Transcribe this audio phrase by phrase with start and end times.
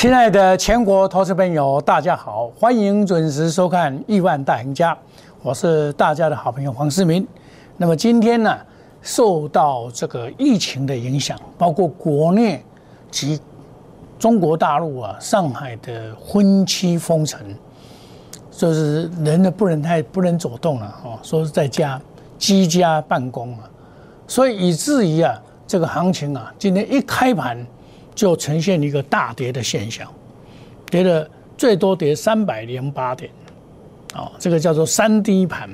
[0.00, 4.94] 亲爱的全国投资朋友，大家好，欢迎准时收看《亿万大赢家》，
[5.42, 7.28] 我是大家的好朋友黄世明。
[7.76, 8.58] 那么今天呢，
[9.02, 12.64] 受到这个疫情的影响，包括国内
[13.10, 13.38] 及
[14.18, 17.38] 中国大陆啊，上海的婚期封城，
[18.50, 22.00] 就是人呢不能太不能走动了哦，说是在家
[22.38, 23.68] 居家办公啊，
[24.26, 27.62] 所以以至于啊，这个行情啊，今天一开盘。
[28.20, 30.06] 就呈现一个大跌的现象，
[30.90, 33.30] 跌了最多跌三百零八点，
[34.12, 35.70] 啊，这个叫做三低盘。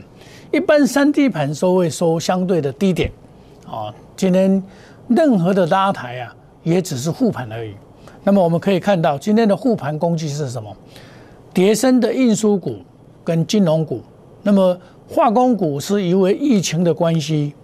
[0.52, 3.10] 一般三低盘收会收相对的低点，
[3.66, 4.62] 啊，今天
[5.09, 6.32] 任何的拉抬啊，
[6.62, 7.74] 也只是护盘而已。
[8.22, 10.72] 那么我们可以看到，今天的护盘攻击是什么？
[11.52, 12.77] 叠升的运输股
[13.24, 14.00] 跟金融股。
[14.44, 17.55] 那么化工股是因为疫情的关系，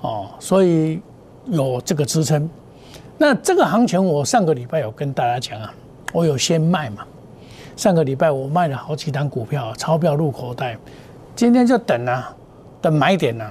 [0.00, 0.98] 哦，所以
[1.44, 2.48] 有这个支撑。
[3.22, 5.70] 那这个行情，我上个礼拜有跟大家讲啊，
[6.10, 7.04] 我有先卖嘛。
[7.76, 10.74] 上个礼拜我卖了好几单股票，钞票入口袋。
[11.36, 12.34] 今天就等啊，
[12.80, 13.44] 等买点呢，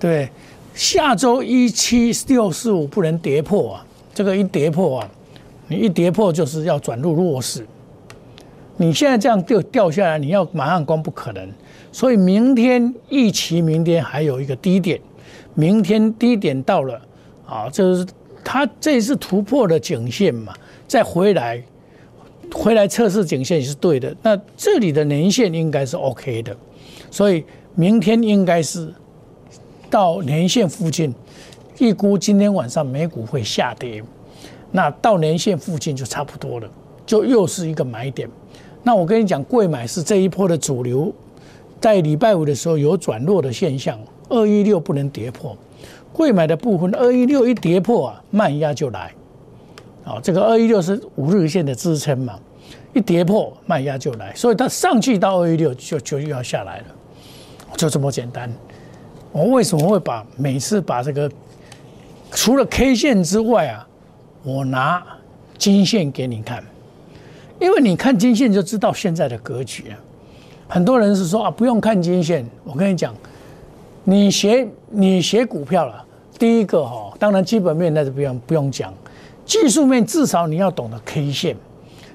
[0.00, 0.28] 对
[0.74, 5.08] 下周一七六四五不能跌破啊，这个一跌破啊，
[5.68, 7.64] 你一跌破就是要转入弱势。
[8.78, 11.48] 你现在这样掉掉下来，你要马上攻不可能。
[11.92, 15.00] 所以明天一期，明天还有一个低点，
[15.54, 17.00] 明天低点到了
[17.46, 18.04] 啊，就是。
[18.50, 20.54] 它这一次突破了颈线嘛，
[20.86, 21.62] 再回来，
[22.50, 24.16] 回来测试颈线也是对的。
[24.22, 26.56] 那这里的年线应该是 OK 的，
[27.10, 28.90] 所以明天应该是
[29.90, 31.14] 到年线附近，
[31.78, 34.02] 预估今天晚上美股会下跌，
[34.72, 36.66] 那到年线附近就差不多了，
[37.04, 38.26] 就又是一个买点。
[38.82, 41.12] 那我跟你讲，贵买是这一波的主流，
[41.82, 45.54] 在礼拜五的时候有转弱的现象，二一六不能跌破。
[46.18, 49.12] 贵买的部分，二一六一跌破啊，慢压就来，
[50.04, 52.36] 啊，这个二一六是五日线的支撑嘛，
[52.92, 56.86] 一跌破慢压就来，所以它上去到二一六就就又要下来了，
[57.76, 58.52] 就这么简单。
[59.30, 61.30] 我为什么会把每次把这个
[62.32, 63.86] 除了 K 线之外啊，
[64.42, 65.00] 我拿
[65.56, 66.64] 金线给你看，
[67.60, 69.94] 因为你看金线就知道现在的格局啊。
[70.66, 73.14] 很多人是说啊，不用看金线，我跟你讲，
[74.02, 76.06] 你学你学股票了。
[76.38, 78.94] 第一个哈，当然基本面那是不用不用讲，
[79.44, 81.56] 技术面至少你要懂得 K 线，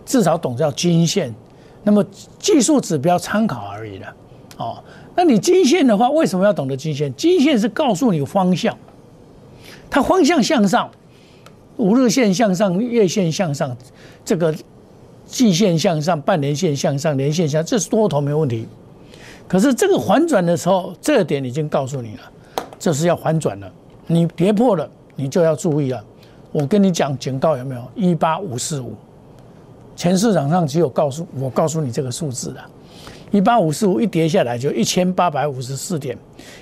[0.06, 1.34] 至少懂得金线，
[1.84, 2.04] 那么
[2.40, 4.16] 技术指标参考而已了，
[4.58, 4.84] 哦，
[5.16, 7.14] 那你均线的话，为什么要懂得均线？
[7.16, 8.78] 均线是告诉你方向，
[9.90, 10.90] 它方向向上，
[11.76, 13.76] 五日线向上，月线向上，
[14.24, 14.56] 这个
[15.26, 18.66] 季线向上，半年线向上，年线向，这是多头没问题。
[19.48, 22.22] 可是这个反转的时候，这点已经告诉你了，
[22.80, 23.70] 这是要反转了。
[24.08, 26.04] 你跌破了，你就要注意了。
[26.52, 27.84] 我跟你讲警告有没有？
[27.96, 28.94] 一八五四五，
[29.96, 32.62] 全市场上只有告诉我告诉你这个数字的。
[33.32, 36.16] 一八五四五一跌下来就一千八百五十四点，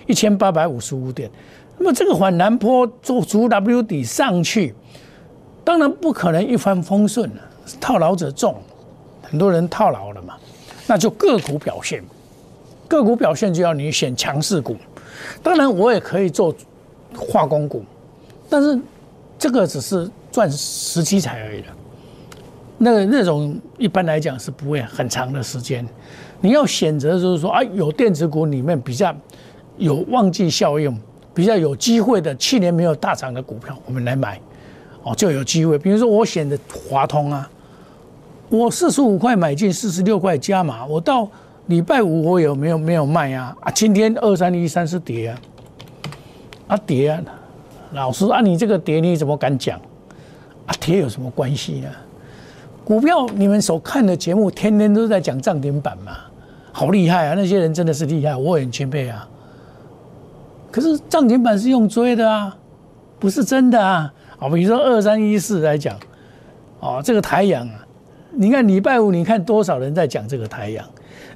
[0.07, 1.29] 一千八百五十五点。
[1.78, 4.73] 那么这个反南坡做足 W 底上去，
[5.63, 7.41] 当然不可能一帆风顺了，
[7.81, 8.56] 套牢者众，
[9.23, 10.35] 很多人套牢了嘛。
[10.88, 12.02] 那就个股表现，
[12.88, 14.78] 个股表现就要你选强势股。
[15.44, 16.56] 当然我也可以做。
[17.17, 17.83] 化工股，
[18.49, 18.79] 但是
[19.38, 21.67] 这个只是赚十七彩而已了。
[22.77, 25.85] 那个那种一般来讲是不会很长的时间。
[26.39, 29.16] 你要选择就是说啊，有电子股里面比较
[29.77, 30.99] 有旺季效应、
[31.33, 34.39] 比较有机会的，去年没有大涨的股票，我们来买
[35.03, 35.78] 哦，就有机会。
[35.78, 36.57] 比如说我选的
[36.89, 37.47] 华通啊，
[38.49, 41.29] 我四十五块买进，四十六块加码，我到
[41.67, 43.55] 礼拜五我有没有没有卖啊？
[43.61, 45.39] 啊，今天二三一三是跌啊。
[46.72, 47.22] 啊跌啊！
[47.92, 49.78] 老师啊，你这个跌你怎么敢讲？
[50.66, 51.90] 啊跌有什么关系呢？
[52.86, 56.14] 股票你们所看的节目，天天都在讲涨停板嘛，
[56.72, 57.34] 好厉害啊！
[57.35, 59.28] 那些人真的是厉害，我很钦佩啊。
[60.72, 62.56] 可是涨停板是用追的啊，
[63.20, 64.14] 不是真的啊。
[64.40, 66.00] 啊，比如说二三一四来讲，
[66.79, 67.85] 哦，这个太阳啊，
[68.32, 70.85] 你看礼拜五你看多少人在讲这个太阳？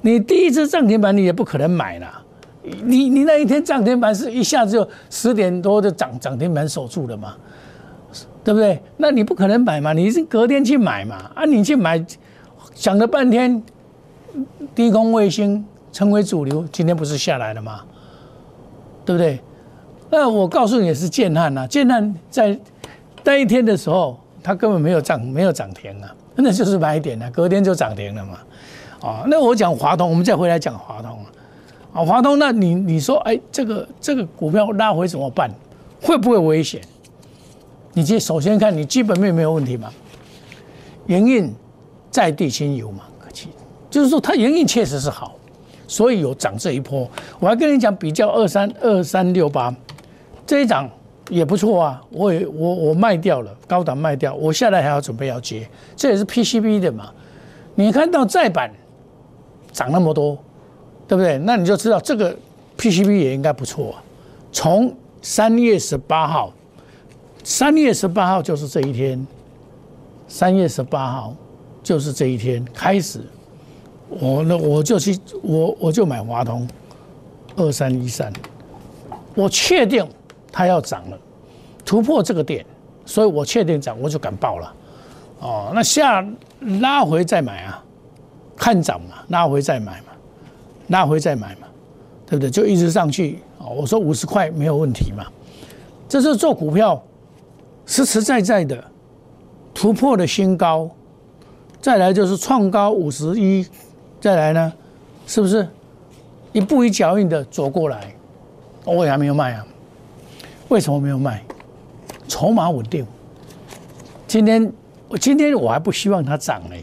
[0.00, 2.22] 你第一次涨停板你也不可能买了。
[2.84, 7.34] 你你那一天涨停板是一下子就十点多就涨涨停板守住了嘛，
[8.42, 8.80] 对不对？
[8.96, 11.30] 那你不可能买嘛，你是隔天去买嘛？
[11.34, 12.04] 啊，你去买，
[12.74, 13.62] 想了半天，
[14.74, 17.82] 低空卫星成为主流，今天不是下来了吗？
[19.04, 19.40] 对不对？
[20.10, 22.58] 那我告诉你是建汉呐，建汉在
[23.24, 28.38] 那一天的时候，它根本没有涨，没有涨停啊，那就是买点啊，隔天就涨停了嘛。
[29.00, 31.10] 啊，那我讲华通，我们再回来讲华通。
[31.10, 31.26] 啊，
[32.04, 35.50] 华通，那你你说，哎，这个这个股票拉回怎么办？
[36.02, 36.80] 会不会危险？
[37.94, 39.90] 你先首先看你基本面没有问题吗？
[41.06, 41.50] 营运
[42.10, 43.48] 在地心有嘛，可期，
[43.88, 45.34] 就是说它营运确实是好，
[45.86, 47.08] 所以有涨这一波。
[47.38, 49.74] 我还跟你讲，比较二三二三六八
[50.46, 50.90] 这一涨
[51.30, 55.66] 也不错啊，我也我我卖掉了，高档卖掉，我下来还要准备要接，
[55.96, 57.10] 这也是 PCB 的嘛。
[57.74, 58.70] 你看到再版
[59.72, 60.36] 涨那么多，
[61.08, 61.38] 对不对？
[61.38, 62.36] 那你就知道这个
[62.76, 64.02] PCB 也应该不错啊。
[64.52, 66.52] 从三月十八号，
[67.44, 69.26] 三月十八号就是这一天，
[70.28, 71.34] 三月十八号
[71.82, 73.20] 就是这一天开始，
[74.08, 76.66] 我呢我就去我我就买华通
[77.56, 78.32] 二三一三，
[79.34, 80.06] 我确定
[80.50, 81.18] 它要涨了，
[81.84, 82.64] 突破这个点，
[83.04, 84.74] 所以我确定涨，我就敢报了。
[85.40, 86.26] 哦，那下
[86.80, 87.84] 拉回再买啊，
[88.56, 90.00] 看涨嘛，拉回再买，
[90.88, 91.66] 拉回再买嘛，
[92.26, 92.50] 对不对？
[92.50, 93.66] 就一直上去啊。
[93.66, 95.26] 我说五十块没有问题嘛，
[96.08, 97.02] 这是做股票
[97.84, 98.82] 实实在在的
[99.74, 100.90] 突破的新高，
[101.80, 103.66] 再来就是创高五十一，
[104.20, 104.72] 再来呢，
[105.26, 105.66] 是不是
[106.52, 108.14] 一步一脚印的走过来？
[108.84, 109.66] 我也还没有卖啊，
[110.68, 111.42] 为什么没有卖？
[112.28, 113.06] 筹码稳定。
[114.26, 114.72] 今天
[115.08, 116.76] 我今天我还不希望它涨呢，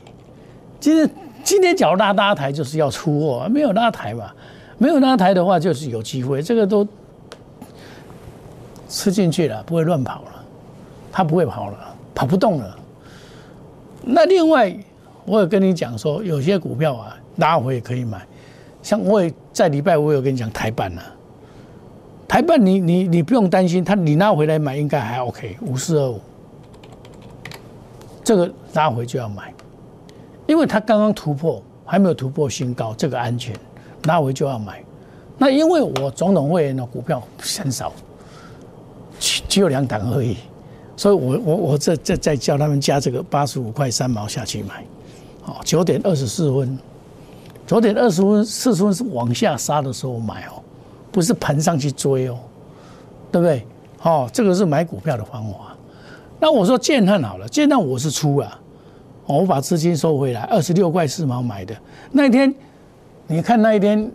[0.79, 1.09] 今天
[1.43, 4.31] 今天脚拉拉抬就是要出货，没有拉抬嘛。
[4.77, 6.41] 没有拉抬的话，就是有机会。
[6.41, 6.85] 这个都
[8.89, 10.43] 吃进去了，不会乱跑了，
[11.11, 11.77] 它不会跑了，
[12.15, 12.77] 跑不动了。
[14.01, 14.75] 那另外，
[15.25, 18.21] 我有跟你讲说，有些股票啊，拉回也可以买。
[18.81, 21.03] 像我也在礼拜，我有跟你讲台办啊，
[22.27, 26.19] 台办你你你不用担心，它你拉回来买应该还 OK，五四二五，
[28.23, 29.53] 这个拉回就要买，
[30.45, 33.55] 因为它刚刚突破，还没有突破新高，这个安全。
[34.03, 34.83] 那我就要买，
[35.37, 37.91] 那因为我总统会员的股票很少，
[39.19, 40.35] 只有两档而已，
[40.97, 44.85] 所以我我我这这再叫他们加这个八十五块三毛下去买，
[45.45, 46.77] 哦，九点二十四分，
[47.65, 50.61] 九点二十分四十分是往下杀的时候买哦，
[51.09, 52.37] 不是盘上去追哦，
[53.31, 53.65] 对不对？
[54.01, 55.73] 哦，这个是买股票的方法。
[56.41, 58.59] 那我说建汉好了，建汉我是出啊
[59.25, 61.75] 我把资金收回来，二十六块四毛买的
[62.11, 62.53] 那一天。
[63.25, 64.11] 你看那一天，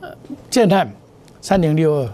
[0.00, 0.08] 呃，
[0.50, 0.90] 建汉
[1.40, 2.08] 三零六二，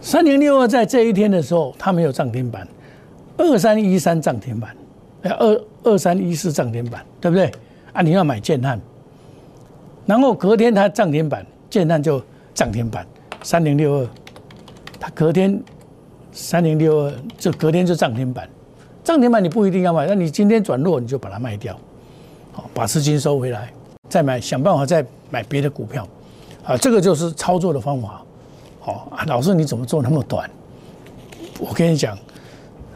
[0.00, 2.66] 三零六二在这一天的时候，它没有涨停板，
[3.36, 4.74] 二三一三涨停板，
[5.22, 7.52] 哎，二二三一四涨停板，对不对？
[7.92, 8.80] 啊，你要买建汉，
[10.06, 12.22] 然后隔天它涨停板，建汉就
[12.54, 13.04] 涨停板，
[13.42, 14.08] 三零六二，
[15.00, 15.60] 它隔天
[16.40, 18.48] 三零六二就隔天就涨停板，
[19.02, 21.76] 涨停板你不一定要买，那你今天转弱你就把它卖掉。
[22.52, 23.72] 好把资金收回来，
[24.08, 26.06] 再买，想办法再买别的股票，
[26.64, 28.22] 啊，这个就是操作的方法。
[28.78, 30.48] 好，老师你怎么做那么短？
[31.58, 32.16] 我跟你讲，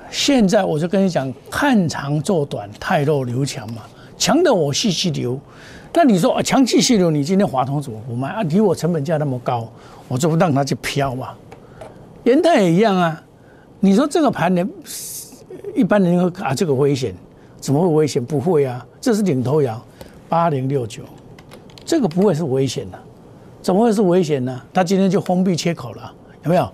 [0.08, 3.82] 现在我就跟你讲，看长做短，太弱留强嘛，
[4.16, 5.38] 强的我细细留。
[5.92, 8.42] 那你说啊，强细细留，你今天华通怎么不卖啊？
[8.44, 9.68] 离我成本价那么高，
[10.06, 11.30] 我就不让它去飘嘛。
[12.22, 13.20] 元泰也一样啊。
[13.84, 14.70] 你说这个盘人
[15.74, 17.12] 一般人会啊，这个危险。
[17.60, 18.24] 怎么会危险？
[18.24, 19.80] 不会啊，这是领头羊，
[20.28, 21.04] 八零六九，
[21.84, 22.98] 这个不会是危险的，
[23.62, 24.60] 怎么会是危险呢？
[24.74, 26.12] 它今天就封闭切口了，
[26.42, 26.68] 有没有？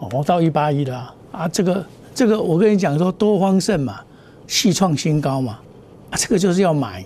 [0.00, 1.48] 哦，到一八一了啊！
[1.48, 4.00] 这个这个，我跟你讲说，多方胜嘛，
[4.46, 5.58] 续创新高嘛，
[6.10, 7.02] 啊，这个就是要买，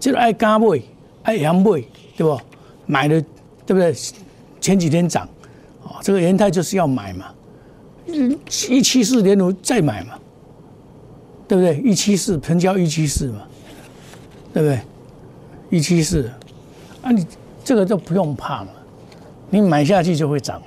[0.00, 0.80] 就是爱加买，
[1.24, 1.84] 爱扬买，
[2.16, 2.40] 对不？
[2.86, 3.20] 买的
[3.66, 3.94] 对不对？
[4.62, 5.28] 前几天涨，
[5.82, 7.26] 哦，这个元泰就是要买嘛，
[8.06, 10.14] 一七四点五再买嘛。
[11.46, 11.76] 对不对？
[11.80, 13.42] 一七四，成交一七四嘛，
[14.54, 14.80] 对不对？
[15.68, 16.26] 一七四，
[17.02, 17.24] 啊，你
[17.62, 18.70] 这个就不用怕嘛，
[19.50, 20.60] 你买下去就会涨，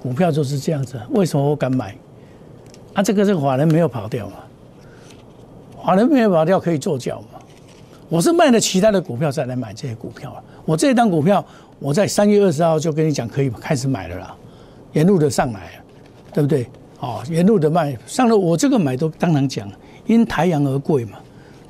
[0.00, 1.00] 股票就是这样子。
[1.10, 1.96] 为什么我敢买？
[2.94, 4.36] 啊，这个这个法人没有跑掉嘛，
[5.84, 7.40] 法人没有跑掉可以做脚嘛。
[8.08, 10.40] 我是卖了其他的股票再来买这些股票啊。
[10.64, 11.44] 我这张股票
[11.80, 14.36] 我在三月二十号就跟你讲可以开始买了啦，
[14.92, 15.82] 沿路的上来，
[16.34, 16.68] 对不对？
[17.00, 19.66] 哦，沿路的卖上了，我这个买都当然讲。
[20.06, 21.18] 因台阳而贵嘛，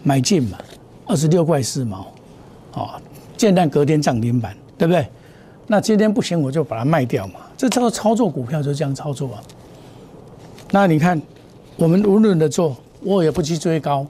[0.02, 0.58] 买进嘛，
[1.06, 2.12] 二十六块四毛，
[2.72, 2.90] 哦，
[3.36, 5.06] 建蛋隔天涨停板，对不对？
[5.68, 7.34] 那今天不行，我就把它卖掉嘛。
[7.56, 9.42] 这叫操作股票就这样操作啊。
[10.72, 11.22] 那你看，
[11.76, 14.04] 我们稳稳的做，我也不去追高。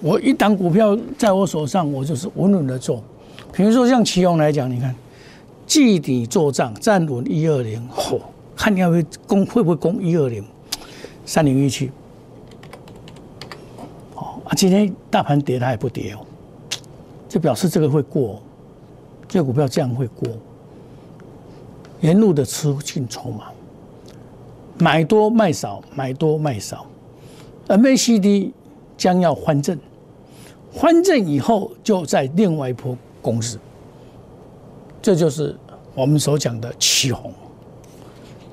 [0.00, 3.02] 我一档股票在我手上，我就是稳稳的做。
[3.52, 4.94] 比如说像奇宏来讲，你看，
[5.66, 8.20] 季底做账站稳一二零，嚯，
[8.60, 10.44] 看你要会攻会不会攻一二零，
[11.24, 11.90] 三零一七。
[14.14, 16.18] 啊，今天大盘跌，它也不跌哦，
[17.26, 18.42] 就表示这个会过，
[19.26, 20.28] 这个股票这样会过。
[22.02, 23.46] 沿路的吃进筹码，
[24.76, 26.84] 买多卖少，买多卖少
[27.66, 28.50] ，MACD
[28.94, 29.78] 将要换正，
[30.70, 33.58] 换正以后就在另外一波攻势，
[35.00, 35.56] 这就是
[35.94, 37.32] 我们所讲的起红。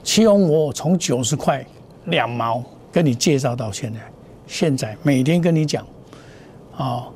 [0.07, 1.63] 起红，我从九十块
[2.05, 3.99] 两毛跟你介绍到现在，
[4.47, 5.85] 现在每天跟你讲，
[6.77, 7.09] 啊，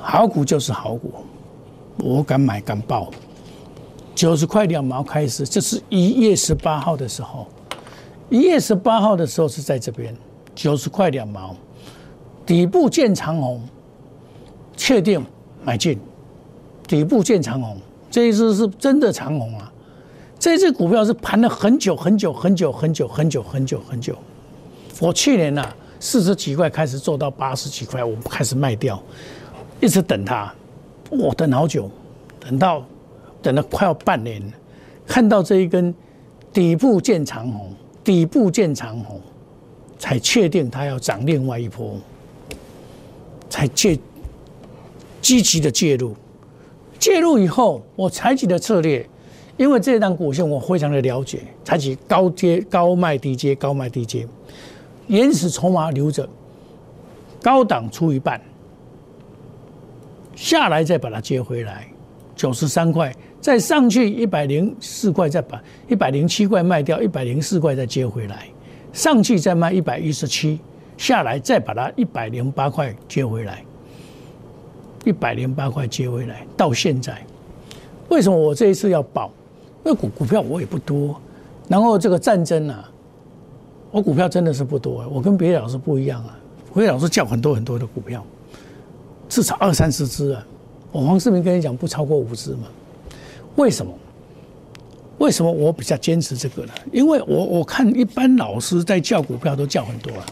[0.00, 1.12] 好股就是好股，
[1.98, 3.10] 我敢买敢报。
[4.14, 7.46] 九十块两毛开始，这是一月十八号的时候，
[8.30, 10.16] 一月十八号的时候是在这边
[10.54, 11.54] 九十块两毛，
[12.46, 13.60] 底部见长红，
[14.74, 15.22] 确定
[15.62, 16.00] 买进，
[16.88, 17.76] 底部见长红，
[18.10, 19.70] 这一次是真的长红啊！
[20.46, 24.16] 这只股票是盘了很久很久很久很久很久很久很久。
[25.00, 29.02] 我去年呢四十几块开始做到八十几块，我开始卖掉，
[29.80, 30.54] 一直等它，
[31.10, 31.90] 我等好久，
[32.38, 32.84] 等到。
[33.42, 34.40] 等了快要半年，
[35.04, 35.92] 看到这一根
[36.52, 37.72] 底部见长红，
[38.04, 39.20] 底部见长红，
[39.98, 41.96] 才确定它要涨另外一波，
[43.50, 43.98] 才介
[45.20, 46.14] 积极的介入。
[47.00, 49.08] 介入以后，我采取的策略，
[49.56, 54.26] 因为这档股线我非常的了解，采取高接高卖低接，高卖低接，
[55.06, 56.28] 原始筹码留着，
[57.42, 58.40] 高档出一半，
[60.34, 61.86] 下来再把它接回来，
[62.34, 63.14] 九十三块。
[63.38, 68.48] 再上去一百零四块，再把一百零七块卖掉，一百零四块再接回来，
[68.92, 70.58] 上去再卖一百一十七，
[70.96, 73.64] 下来再把它一百零八块接回来，
[75.04, 77.24] 一百零八块接回来，到现在，
[78.08, 79.30] 为什么我这一次要保？
[79.86, 81.14] 因为股股票我也不多，
[81.68, 82.90] 然后这个战争啊，
[83.92, 86.36] 我股票真的是不多，我跟别的老师不一样啊，
[86.74, 88.26] 别的老师叫很多很多的股票，
[89.28, 90.44] 至少二三十只啊，
[90.90, 92.66] 我黄世明跟你讲不超过五只嘛。
[93.54, 93.92] 为什么？
[95.18, 96.72] 为什么我比较坚持这个呢？
[96.90, 100.26] 因为我我看一般老师在叫股票都叫很多啊。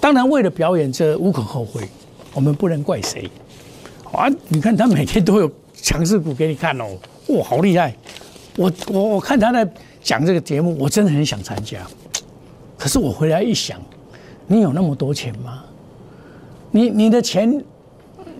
[0.00, 1.88] 当然为了表演，这无可厚非，
[2.34, 3.30] 我们不能怪谁。
[4.10, 6.86] 啊，你看他每天都有强势股给你看哦，
[7.28, 7.96] 哇，好厉害！
[8.56, 9.68] 我我我看他在
[10.02, 11.80] 讲这个节目，我真的很想参加。
[12.78, 13.80] 可是我回来一想，
[14.46, 15.64] 你有那么多钱吗？
[16.70, 17.64] 你你的钱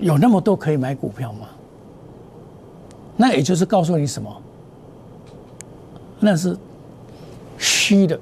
[0.01, 1.49] 有那么多可以买股票吗？
[3.17, 4.43] 那也就是告诉你什么？
[6.21, 6.57] 那是
[7.59, 8.19] 虚的，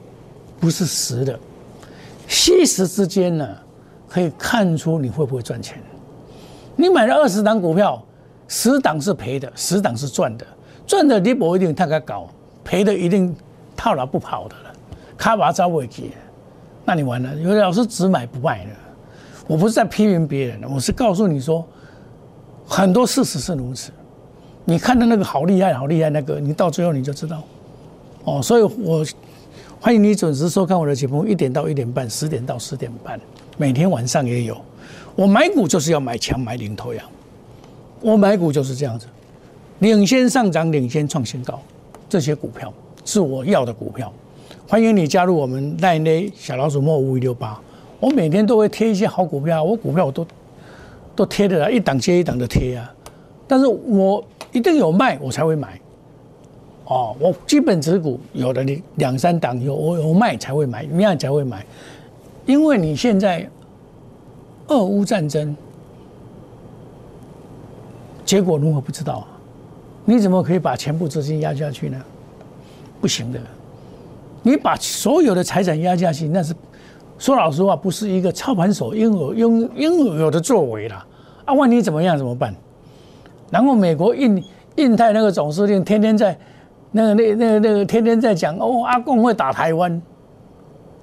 [0.60, 1.38] 不是实的。
[2.26, 3.48] 虚实之间呢，
[4.08, 5.82] 可以看出你会不会赚钱。
[6.76, 8.02] 你买了二十档股票，
[8.48, 10.46] 十档是赔的，十档是赚的。
[10.86, 12.28] 赚的你不一定太高，
[12.64, 13.34] 赔的一定
[13.76, 14.72] 套牢不跑的了，
[15.16, 16.04] 卡把招尾结，
[16.84, 17.34] 那你完了。
[17.36, 18.70] 有的老师只买不卖的，
[19.46, 21.64] 我不是在批评别人，我是告诉你说，
[22.66, 23.90] 很多事实是如此。
[24.64, 27.42] 你看的那个好厉害，好厉害，那个你到最后你就知道，
[28.24, 29.04] 哦，所以我
[29.80, 33.20] 欢迎你准时收看我的节目，一点到一点半，十点到十点半，
[33.56, 34.56] 每天晚上也有。
[35.16, 37.04] 我买股就是要买强，买领头羊，
[38.00, 39.06] 我买股就是这样子，
[39.82, 41.60] 领先上涨，领先创新高，
[42.08, 42.72] 这些股票
[43.04, 44.12] 是我要的股票。
[44.68, 47.60] 欢迎你加入我们奈内小老鼠莫五一六八，
[47.98, 50.24] 我每天都会贴一些好股票，我股票我都
[51.16, 52.94] 都贴的啦，一档接一档的贴啊，
[53.46, 54.24] 但是我。
[54.52, 55.80] 一定有卖我才会买，
[56.84, 61.64] 哦，我基本持股有的你两三档有我有卖才会买，那样才会买，
[62.44, 63.48] 因为你现在
[64.66, 65.56] 俄乌战争
[68.26, 69.31] 结果如何不知道啊？
[70.04, 71.98] 你怎么可以把全部资金压下去呢？
[73.00, 73.40] 不行的，
[74.42, 76.54] 你把所有的财产压下去，那是
[77.18, 81.04] 说老实话，不是一个操盘手应有应应有的作为了
[81.44, 81.54] 啊！
[81.54, 82.54] 万一怎么样怎么办？
[83.50, 84.42] 然后美国印
[84.76, 86.36] 印太那个总司令天天在，
[86.90, 90.00] 那个那那个那个天天在讲哦，阿贡会打台湾，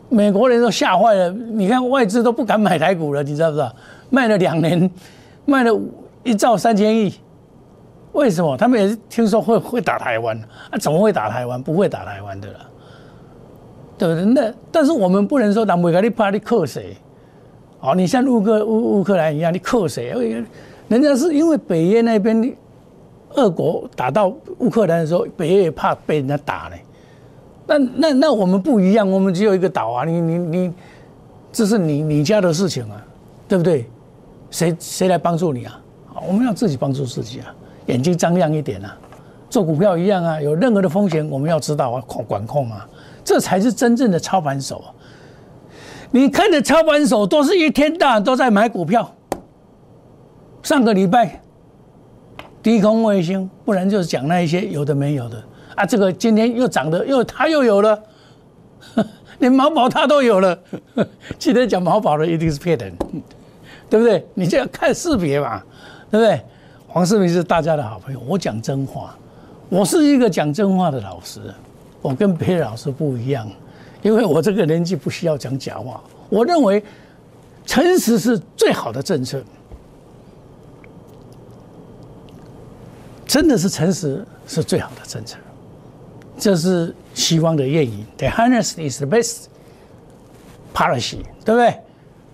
[0.09, 1.29] 美国人都吓坏了。
[1.29, 3.73] 你看外资都不敢买台股了，你知道不知道？
[4.09, 4.89] 卖了两年，
[5.45, 5.79] 卖了
[6.23, 7.13] 一兆三千亿，
[8.13, 8.57] 为什么？
[8.57, 10.37] 他们也是听说会会打台湾，
[10.71, 11.61] 啊，怎么会打台湾？
[11.61, 12.59] 不会打台湾的了，
[13.97, 14.25] 对不对？
[14.25, 16.97] 那但是我们不能说南美国你怕你克谁？
[17.81, 20.13] 哦，你像乌克乌乌克兰一样，你克谁？
[20.87, 22.55] 人家是因为北约那边，
[23.35, 26.75] 俄国打到乌克兰的时候，北约也怕被人家打呢。
[27.67, 30.73] 那那那我们不一样，我们只有一个岛啊，你你你，
[31.51, 33.05] 这是你你家的事情啊，
[33.47, 33.87] 对不对？
[34.49, 35.79] 谁谁来帮助你啊？
[36.27, 37.53] 我们要自己帮助自己啊，
[37.89, 38.95] 眼睛张亮一点啊，
[39.49, 42.87] 做股票一样啊，有任何的风险我们要知道啊，控管控啊，
[43.23, 44.77] 这才是真正的操盘手。
[44.77, 44.89] 啊
[46.11, 49.13] 你看的操盘手都是一天到晚都在买股票。
[50.63, 51.39] 上个礼拜
[52.63, 55.43] 低空卫星，不然就是讲那一些有的没有的
[55.75, 55.85] 啊。
[55.85, 58.03] 这个今天又涨的，又它又有了，
[59.37, 60.57] 连毛宝他都有了。
[61.37, 62.91] 今天讲毛宝的一定是骗人，
[63.87, 64.25] 对不对？
[64.33, 65.61] 你就要看识别嘛，
[66.09, 66.41] 对不对？
[66.91, 69.15] 黄世明是大家的好朋友，我讲真话，
[69.69, 71.39] 我是一个讲真话的老师，
[72.01, 73.47] 我跟别的老师不一样，
[74.01, 76.01] 因为我这个年纪不需要讲假话。
[76.29, 76.83] 我认为
[77.63, 79.39] 诚实是最好的政策。
[83.27, 85.37] 真的是诚实是最好的政策，
[86.39, 89.45] 这是西方的谚语：“The honest is the best
[90.73, 91.77] policy”，对不对？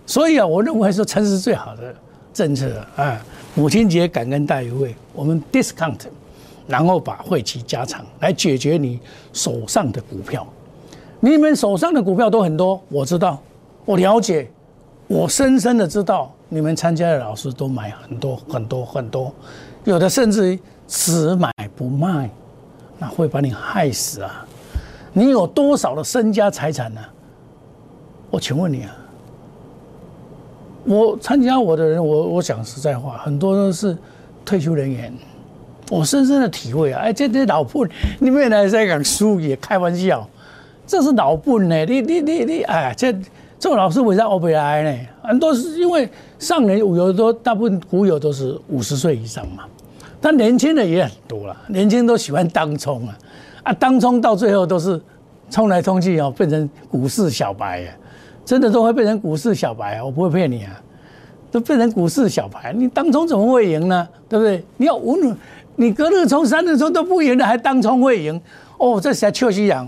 [0.06, 1.94] 所以啊，我认为说诚实最好的
[2.32, 3.22] 政策啊。
[3.56, 5.98] 母亲节感恩大优惠，我们 discount，
[6.68, 9.00] 然后把会期加长，来解决你
[9.32, 10.46] 手上的股票。
[11.18, 13.40] 你们手上的股票都很多，我知道，
[13.84, 14.48] 我了解，
[15.08, 19.34] 我深深的知道，你们参加的老师都买很多很多很多，
[19.84, 20.60] 有的甚至于。
[20.88, 22.30] 只买不卖，
[22.96, 24.46] 那会把你害死啊！
[25.12, 27.00] 你有多少的身家财产呢？
[28.30, 28.96] 我请问你啊，
[30.86, 33.96] 我参加我的人，我我讲实在话，很多都是
[34.44, 35.12] 退休人员。
[35.90, 37.88] 我深深的体会啊，哎，这这老笨，
[38.18, 40.28] 你们来在讲输也开玩笑，
[40.86, 41.84] 这是老笨呢。
[41.84, 43.14] 你你你你，哎，这
[43.58, 45.06] 这老师为啥欧不来呢？
[45.22, 49.64] 很多是因为上年有的都大部分股友都是五十岁以上嘛。
[50.20, 53.18] 但年轻的也很多了，年轻都喜欢当冲啊，
[53.64, 55.00] 啊，当冲到最后都是
[55.50, 57.94] 冲来冲去哦，变成股市小白啊，
[58.46, 60.80] 真的都会变成股市小白啊，我不会骗你啊，
[61.50, 64.08] 都变成股市小白，你当冲怎么会赢呢？
[64.28, 64.64] 对不对？
[64.76, 65.18] 你要五
[65.74, 68.40] 你隔日冲、三日冲都不赢的，还当冲会赢？
[68.78, 69.86] 哦，这才秋夕阳，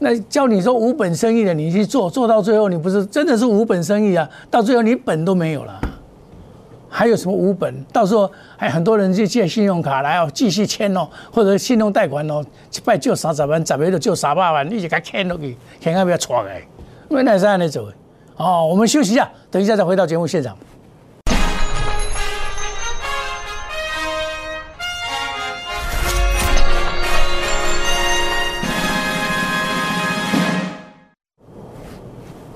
[0.00, 4.28] 那叫你说无本生意的，你去做，做到最后你不是真的是无本生意啊？
[4.50, 5.80] 到最后你本都没有了。
[6.88, 7.74] 还有什么无本？
[7.92, 16.62] 到时候还很多人去借信用卡来哦，继续欠哦，或者信用贷款哦，一拜就三十万，十个就就三百万，你就给欠落去，欠到不要错来，
[17.10, 17.92] 原来是安尼做。
[18.36, 20.56] 哦，我们休息一下，等一下再回到节目现场。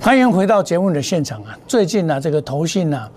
[0.01, 1.57] 欢迎回到节目的现场啊！
[1.67, 3.09] 最近呢，这个投信呢。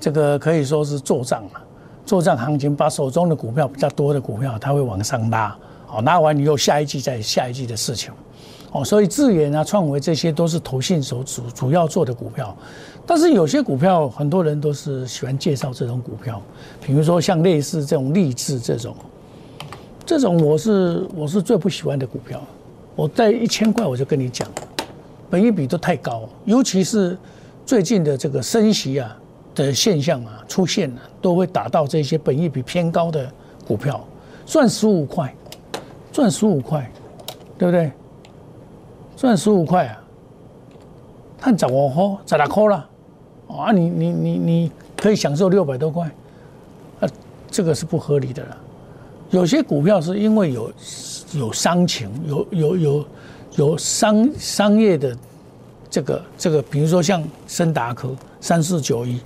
[0.00, 1.60] 这个可以说是做账嘛，
[2.06, 5.54] 做账行情，把手中的股票比较多的股票，它会往上拉，
[5.86, 8.12] 好，拉完以后下一季再下一季的事情，
[8.72, 12.56] 哦，所以智远啊、创维这些都是投信所主主要做的股票，
[13.06, 16.40] 但是有些股票很多人都是喜欢介绍这种股票，
[16.80, 18.94] 比如说像类似这种励志这种，
[20.04, 22.42] 这种我是我是最不喜欢的股票，
[22.94, 24.46] 我在一千块我就跟你讲，
[25.30, 27.16] 本一比都太高，尤其是
[27.64, 29.16] 最近的这个升息啊。
[29.54, 33.28] 的现象啊出现了，都会打到这些本益比偏高的
[33.66, 34.06] 股票，
[34.46, 35.34] 赚十五块，
[36.12, 36.88] 赚十五块，
[37.58, 37.90] 对不对？
[39.18, 40.00] 赚十五块啊，
[41.40, 42.88] 看十五块，十六块了，
[43.48, 46.08] 啊，你你你你可以享受六百多块，
[47.00, 47.08] 啊，
[47.50, 48.56] 这个是不合理的了。
[49.30, 50.72] 有些股票是因为有
[51.32, 53.06] 有商情，有有有
[53.56, 55.16] 有商商业的
[55.90, 58.14] 这个这个，比如说像森达科。
[58.40, 59.20] 三四九一，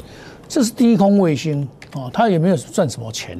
[0.49, 3.39] 这是低空卫星哦，它也没有赚什么钱，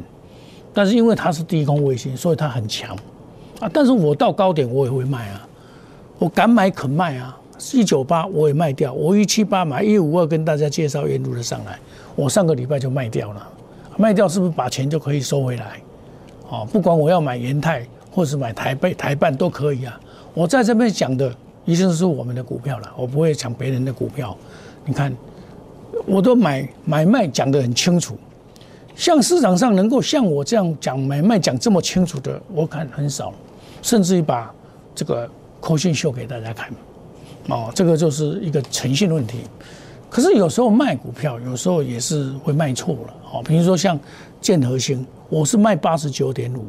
[0.75, 2.95] 但是因为它是低空卫星，所以它很强
[3.59, 3.71] 啊。
[3.73, 5.49] 但是我到高点我也会卖啊，
[6.23, 7.37] 我敢买肯卖啊。
[7.73, 11.77] 一九八我也卖掉，我一七八买一五二跟大家介绍沿路的上来，
[12.15, 13.49] 我上个礼拜就卖掉了，
[13.97, 15.81] 卖掉是不是把钱就可以收回来？
[16.49, 19.99] 哦，不管我要买延泰或是买台北台办都可以啊。
[20.33, 21.33] 我在这边讲的
[21.65, 24.37] 一定是我们的股票了，我不会抢别人的股票。
[24.85, 25.13] 你看。
[26.07, 28.17] 我都买买卖讲得很清楚，
[28.97, 33.33] 像市场上能够像我这样讲买卖讲这么清楚的，我看很少，
[33.83, 34.53] 甚至于把
[34.95, 35.31] 这个
[35.63, 36.69] 口信秀给大家看，
[37.49, 39.39] 哦，这个就是一个诚信问题。
[40.11, 43.99] 可是有时候卖股票，有时候也是会卖错了，哦，比如说像
[44.41, 46.67] 建和兴，我是卖八十九点五，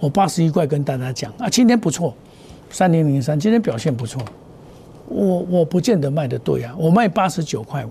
[0.00, 2.14] 我八十一块跟大家讲啊，今天不错，
[2.70, 4.20] 三零零三今天表现不错，
[5.06, 7.90] 我我不见得卖的对啊，我卖八十九块五。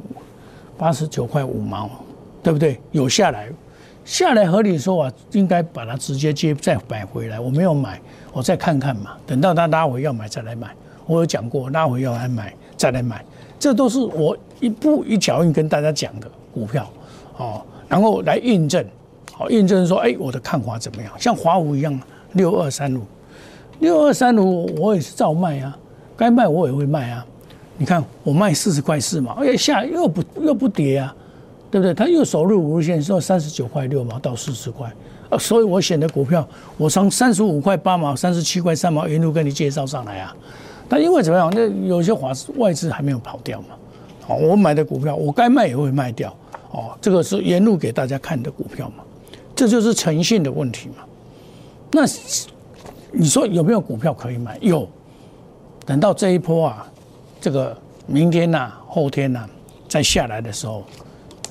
[0.79, 1.89] 八十九块五毛，
[2.41, 2.79] 对不对？
[2.93, 3.49] 有下来，
[4.09, 7.39] 下来合理说啊，应该把它直接接再买回来。
[7.39, 8.01] 我没有买，
[8.33, 9.11] 我再看看嘛。
[9.27, 10.67] 等到它拉回要买再来买。
[11.05, 13.23] 我有讲过，拉回要来买再来买，
[13.59, 16.89] 这都是我一步一脚印跟大家讲的股票
[17.37, 17.61] 哦。
[17.87, 18.83] 然后来印证，
[19.31, 21.13] 好印证说，哎，我的看法怎么样？
[21.19, 22.01] 像华五一样，
[22.33, 23.03] 六二三五，
[23.77, 25.77] 六二三五，我也是照卖啊，
[26.17, 27.23] 该卖我也会卖啊。
[27.77, 31.15] 你看，我卖四十块四毛，哎，下又不又不跌啊，
[31.71, 31.93] 对不对？
[31.93, 34.91] 它又守入五日线，说三十九块六毛到四十块，
[35.29, 40.35] 啊，所以我选的股票，我从三十五块八毛、三十七块三毛一路跟你介绍上来啊，
[40.89, 41.51] 那因为怎么样？
[41.53, 43.67] 那有些华外资还没有跑掉嘛。
[44.27, 46.35] 哦，我买的股票，我该卖也会卖掉。
[46.71, 49.03] 哦，这个是沿路给大家看的股票嘛，
[49.55, 51.03] 这就是诚信的问题嘛。
[51.91, 52.01] 那
[53.11, 54.57] 你说有没有股票可以买？
[54.61, 54.87] 有。
[55.85, 56.87] 等到这一波啊，
[57.41, 59.47] 这个明天呐、后天呐
[59.87, 60.83] 再下来的时候，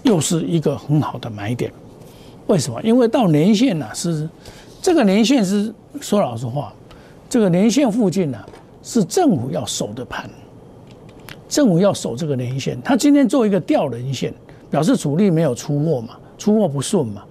[0.02, 1.72] 又是一个很好的买点。
[2.46, 2.80] 为什么？
[2.82, 4.28] 因为到年线呢是
[4.80, 6.72] 这个年线是说老实话，
[7.28, 8.38] 这个年线附近呢
[8.82, 10.28] 是政府要守的盘，
[11.48, 12.80] 政府要守这个年线。
[12.82, 14.32] 他今天做一个吊人线，
[14.70, 17.22] 表示主力没有出货嘛，出货不顺嘛。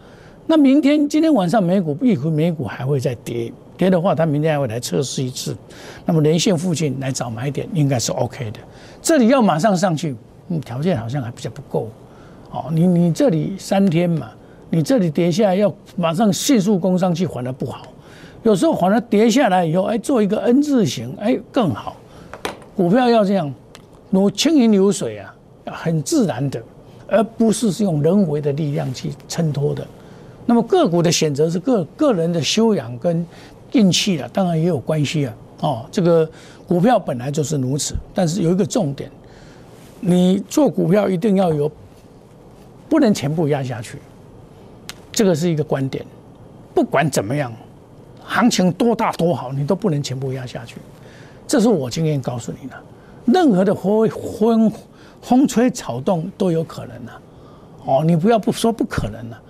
[0.45, 3.51] 那明天今天晚上美股一回美股还会再跌。
[3.75, 5.55] 跌的话，他明天还会来测试一次，
[6.03, 8.59] 那么连线附近来找买点应该是 OK 的。
[9.03, 10.15] 这里要马上上去，
[10.49, 11.87] 嗯，条件好像还比较不够。
[12.51, 14.29] 哦，你你这里三天嘛，
[14.69, 17.87] 你这里跌下来要马上迅速攻上去，反而不好。
[18.43, 21.95] 有时候反而跌下来以后，哎，做一个 N 字形，哎，更好。
[22.75, 23.53] 股票要这样，
[24.09, 25.33] 如轻盈流水啊，
[25.65, 26.61] 很自然的，
[27.07, 29.85] 而不是是用人为的力量去衬托的。
[30.45, 33.25] 那么个股的选择是个个人的修养跟。
[33.73, 35.35] 运气了，当然也有关系啊。
[35.59, 36.27] 哦，这个
[36.65, 39.11] 股票本来就是如此，但是有一个重点，
[39.99, 41.69] 你做股票一定要有，
[42.89, 43.97] 不能全部压下去。
[45.11, 46.05] 这个是一个观点。
[46.73, 47.51] 不管怎么样，
[48.23, 50.75] 行情多大多好，你都不能全部压下去。
[51.47, 52.75] 这是我经验告诉你的。
[53.25, 54.71] 任何的风风
[55.21, 57.11] 风吹草动都有可能的。
[57.85, 59.41] 哦，你不要不说不可能了。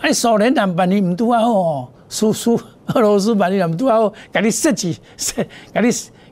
[0.00, 2.60] 哎，少年党把你唔都啊哦，叔叔。
[2.94, 5.88] 俄罗斯把你们都要给你设计设，给你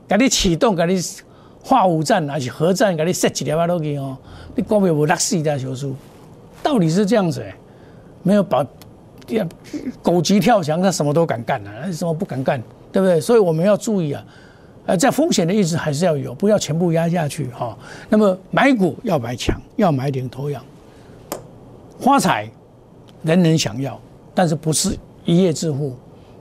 [0.07, 0.99] 给你启动，给你
[1.63, 4.17] 化武战还是核战，给你设计了啊都给哦，
[4.55, 5.95] 你光没有拉死的小叔，
[6.63, 7.55] 道理是这样子哎，
[8.23, 8.65] 没有把
[10.01, 13.21] 狗急跳墙，他什么都敢干啊，什么不敢干，对不对？
[13.21, 14.23] 所以我们要注意啊，
[14.85, 17.77] 呃，在风险的意识还是要有，不要全部压下去哈。
[18.09, 20.63] 那么买股要买强，要买领头羊，
[21.99, 22.49] 花财
[23.23, 23.99] 人人想要，
[24.33, 25.95] 但是不是一夜致富。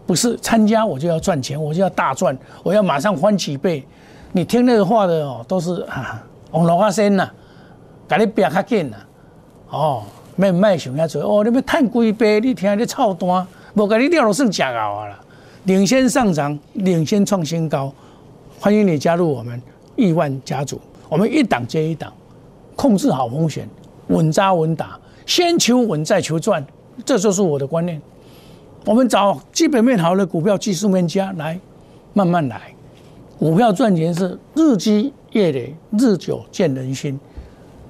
[0.07, 3.85] 不是参加我就要赚钱，我就要大赚，我要马上翻几倍。
[4.33, 7.29] 你听那个话的哦，都是啊，红老花生呐，
[8.09, 8.97] 给你变较紧呐。
[9.71, 10.03] 哦，
[10.37, 12.41] 卖卖想遐做哦，你要赚几倍？
[12.41, 15.21] 你听你操单，无给你掉落算假高啊啦。
[15.65, 17.93] 领先上涨，领先创新高，
[18.59, 19.61] 欢迎你加入我们
[19.97, 20.81] 亿万家族。
[21.09, 22.13] 我们一档接一档，
[22.77, 23.69] 控制好风险，
[24.09, 26.65] 稳扎稳打，先求稳再求赚，
[27.05, 28.01] 这就是我的观念。
[28.87, 31.59] 我们找基本面好的股票，技术面佳来，
[32.15, 32.61] 慢慢来。
[33.39, 37.21] 股票赚钱是日积月累，日久见人心，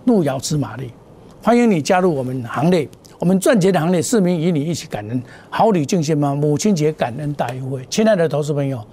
[0.07, 0.91] 路遥知马力。
[1.41, 2.87] 欢迎你加入我们行列，
[3.19, 5.23] 我们赚钱的行列，市民与你一起感恩。
[5.49, 6.35] 好礼敬献吗？
[6.35, 8.85] 母亲节感恩大优惠，亲爱的投资朋友，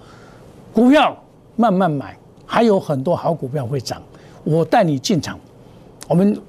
[0.72, 1.16] 股票
[1.56, 4.00] 慢慢买，还有很多好股票会涨，
[4.44, 5.38] 我带你进场。
[6.06, 6.40] 我们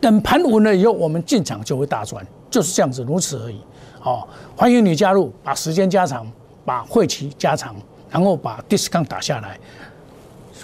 [0.00, 3.60] 等盘稳了以后，我们进场就会大赚，就是这样子，如此而已。
[4.00, 6.26] 好，欢迎你加入，把时间加长，
[6.64, 7.76] 把会期加长，
[8.10, 9.56] 然后把 discount 打下来，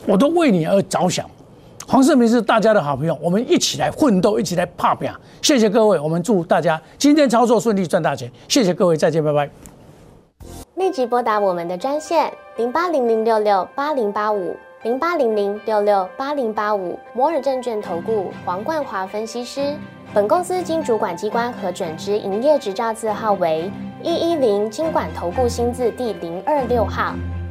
[0.05, 1.31] 我都为你而着想。
[1.87, 5.11] 黄世明是大家的好朋友，我们一起来奋斗，一起来怕拼。
[5.43, 8.31] 谢谢各位，我们祝大家今天操作顺利，赚大钱。
[8.49, 9.49] 谢谢各位，再见，拜拜。
[10.77, 19.75] 立即拨打我们的专线零八零零六六八零八五零八零零六六八零八五摩尔证券投顾黄冠华分析师。
[20.15, 23.71] 本公司经主管机关核准之营业执照字号为
[24.03, 27.15] 一一零金管投顾新字第零二六号。